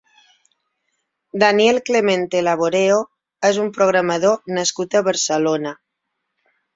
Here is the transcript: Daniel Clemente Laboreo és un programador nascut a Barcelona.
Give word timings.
Daniel 1.41 1.75
Clemente 1.89 2.41
Laboreo 2.47 2.97
és 3.53 3.59
un 3.65 3.69
programador 3.75 4.55
nascut 4.59 4.97
a 4.97 5.03
Barcelona. 5.09 5.75